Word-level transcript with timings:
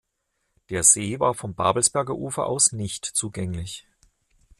Der 0.71 0.81
See 0.81 1.19
war 1.19 1.35
vom 1.35 1.53
Babelsberger 1.53 2.15
Ufer 2.15 2.47
aus 2.47 2.71
nicht 2.71 3.05
zugänglich. 3.05 3.85